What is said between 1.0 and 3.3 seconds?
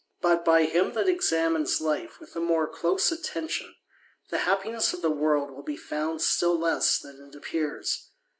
examines life with a more close